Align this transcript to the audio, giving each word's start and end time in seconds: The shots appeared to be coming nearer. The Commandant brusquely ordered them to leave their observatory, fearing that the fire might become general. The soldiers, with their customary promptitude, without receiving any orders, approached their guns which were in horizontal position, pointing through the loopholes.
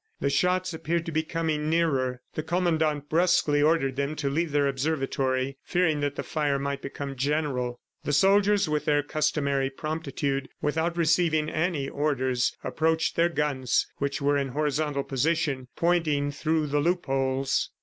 The 0.19 0.31
shots 0.31 0.73
appeared 0.73 1.05
to 1.05 1.11
be 1.11 1.21
coming 1.21 1.69
nearer. 1.69 2.21
The 2.33 2.41
Commandant 2.41 3.07
brusquely 3.07 3.61
ordered 3.61 3.97
them 3.97 4.15
to 4.15 4.31
leave 4.31 4.51
their 4.51 4.65
observatory, 4.67 5.59
fearing 5.63 5.99
that 5.99 6.15
the 6.15 6.23
fire 6.23 6.57
might 6.57 6.81
become 6.81 7.15
general. 7.15 7.79
The 8.03 8.11
soldiers, 8.11 8.67
with 8.67 8.85
their 8.85 9.03
customary 9.03 9.69
promptitude, 9.69 10.49
without 10.59 10.97
receiving 10.97 11.51
any 11.51 11.87
orders, 11.87 12.57
approached 12.63 13.15
their 13.15 13.29
guns 13.29 13.85
which 13.97 14.19
were 14.19 14.37
in 14.39 14.47
horizontal 14.47 15.03
position, 15.03 15.67
pointing 15.75 16.31
through 16.31 16.65
the 16.65 16.79
loopholes. 16.79 17.69